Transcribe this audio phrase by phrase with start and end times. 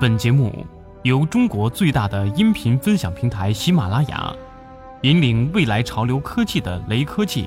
[0.00, 0.66] 本节目
[1.02, 4.34] 由中国最大的音频分享平台喜马拉雅，
[5.02, 7.44] 引领未来潮流科技的雷科技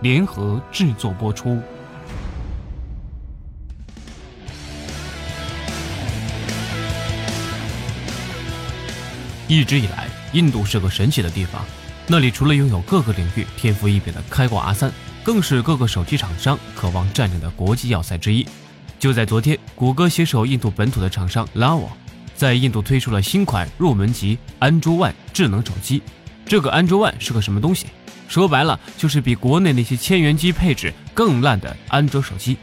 [0.00, 1.60] 联合制作播出。
[9.46, 11.62] 一直以来，印度是个神奇的地方，
[12.06, 14.90] 那里除了拥有各个领域天赋异禀的开挂阿三，
[15.22, 18.46] 更是各个手机厂商渴望占领的国际要塞之一。
[19.02, 21.88] 就在昨天，谷歌携手印度本土的厂商 Lava，
[22.36, 26.00] 在印度推出了新款入门级安卓 One 智能手机。
[26.46, 27.86] 这个安卓 One 是个什么东西？
[28.28, 32.56] 说白了，就是比国内那些千元机配置更烂的安卓手机。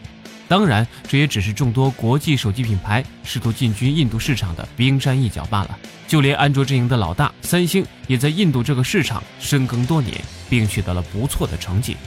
[0.48, 5.78] 当然，这也只是众多国际手机品牌试图进军印度市场的冰山一角罢了。
[6.08, 10.16] 就连安卓阵营的老大三星，也在印度这个市场深耕多年，
[10.50, 11.98] 并取得了不错的成绩。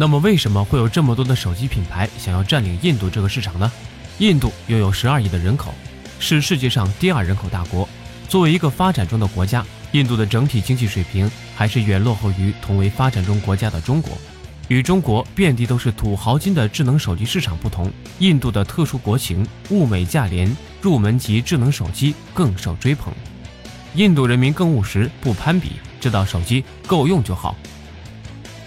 [0.00, 3.70] 那么，为什么会有这么多的手机品牌想要占领印度这个市场呢？
[4.16, 5.74] 印度拥有十二亿的人口，
[6.18, 7.86] 是世界上第二人口大国。
[8.26, 9.62] 作为一个发展中的国家，
[9.92, 14.16] 印度的整体经济水平还是远落后于同为发展中国家的中国。
[14.68, 23.12] 与中国遍地都是土豪金的智能手机市场不同，印度的特殊国情、物美价廉，入门级智能手机更受追捧。
[23.96, 27.54] 印度人民更务实，不攀比，知道手机够用就好。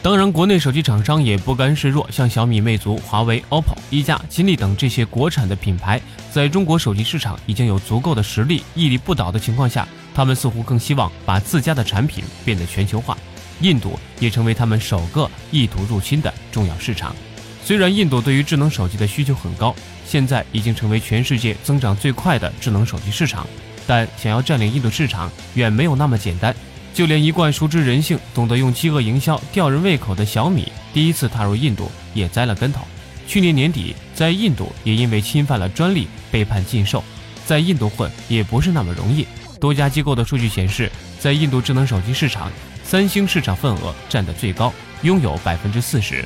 [0.03, 13.17] 当然，国内手机厂商也不甘示弱，像小米、魅族、华为、OPPO、一加、金立等这些国产的品牌，在中国手机市场已经有足够的实力，屹立不倒的情况下，他们似乎更希望把自家的产品变得全球化。
[13.61, 17.15] 印度也成为他们首个意图入侵的重要市场。
[17.63, 19.73] 虽然印度对于智能手机的需求很高，
[20.05, 23.47] 现在已经成为全世界增长最快的智能手机市场，
[23.87, 26.53] 但想要占领印度市场，远没有那么简单。
[26.93, 32.81] 就连一贯熟知人性、懂得用饥饿营销吊人胃口的小米，第一次踏入印度也栽了跟头。
[33.27, 37.03] 去年年底，在印度也因为侵犯了专利被判禁售。
[37.45, 39.27] 在印度混也不是那么容易。
[39.59, 42.51] 多家机构的数据显示，在印度智能手机市场，
[42.83, 44.71] 三星市场份额占得最高，
[45.01, 46.25] 拥有百分之四十，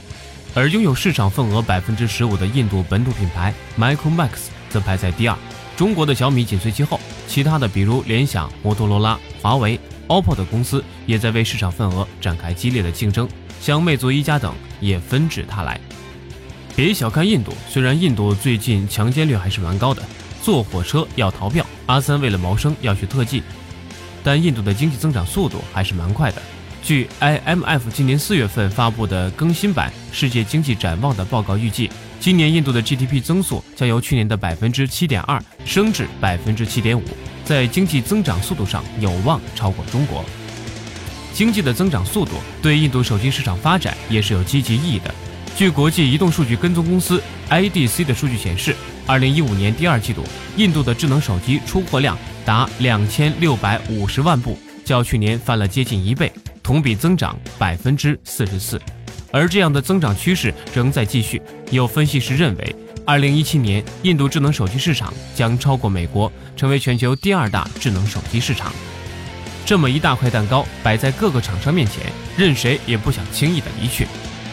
[0.54, 4.30] 而拥有市场份额百分之十五的印度本土品牌 Micromax
[4.70, 5.38] 则排在第二。
[5.76, 9.80] 中国的小米紧随其后，其他的比如联想、摩托罗拉、华为。
[10.08, 13.28] OPPO 的公司也在为市场份额展开激烈的竞争，
[13.62, 15.80] 像魅族、一加等也纷至沓来。
[16.76, 20.04] 别小看印度，虽然印度最近强奸率还是蛮高的，
[20.44, 23.42] 坐火车要逃票，阿三为了谋生要学特技，
[24.24, 26.42] 但印度的经济增长速度还是蛮快的。
[26.84, 31.90] 据 IMF 今年四月份发布的更新版《世界经济展望》的报告预计，
[32.20, 37.04] 今年印度的 GDP 增速将由去年的百分之七点二升至百分之七点五。
[37.48, 40.26] 在经济增长速度上有望超过中国。
[41.34, 45.16] 经济的增长速度对印度手机市场发展也是有积极意义的。
[45.56, 48.76] 据国际移动数据跟踪公司 IDC 的数据显示，
[49.06, 50.24] 二零一五年第二季度，
[50.58, 56.30] 印度的智能手机出货量达两千六百五十万部，较去年翻了接近一倍，
[56.62, 58.82] 同比增长百分之四十四。
[59.32, 61.42] 而这样的增长趋势仍在继续。
[61.72, 62.76] 有分析师认为。
[63.08, 68.70] 二零一七年，印度智能手机市场将超过美国，成为全球第二大智能手机市场。
[69.66, 74.06] 这么一大块蛋糕摆在各个厂商面前，任谁也不想轻易的离去。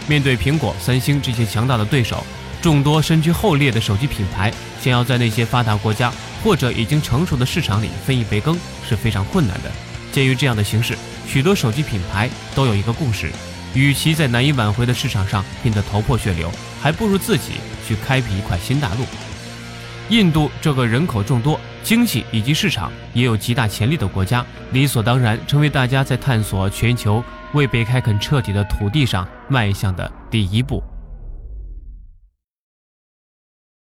[0.07, 2.25] 面对苹果、三星这些强大的对手，
[2.63, 6.13] 众多身居后列的手机品牌想要在那些发达国家
[6.45, 8.57] 或者已经成熟的市场里分一杯羹
[8.89, 9.73] 是非常困难的。
[10.13, 13.33] 鉴于这样的形势，许多手机品牌都有一个共识。
[13.75, 16.49] 与其在难以挽回的市场上拼得头破血流，
[16.85, 17.53] 还不如自己
[17.89, 19.07] 去开辟一块新大陆。
[20.11, 27.25] 印度这个人口众多、经济以及市场也有极大潜力的国家，理所当然成为大家在探索全球
[27.55, 30.85] 未被开垦彻底的土地上迈向的第一步。